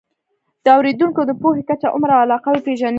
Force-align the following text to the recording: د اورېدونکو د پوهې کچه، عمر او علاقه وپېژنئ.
د 0.63 0.65
اورېدونکو 0.77 1.21
د 1.25 1.31
پوهې 1.41 1.63
کچه، 1.69 1.87
عمر 1.95 2.09
او 2.15 2.21
علاقه 2.25 2.49
وپېژنئ. 2.51 2.89